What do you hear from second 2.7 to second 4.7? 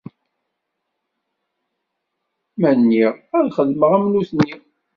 nniɣ: ad xedmeɣ am nutni.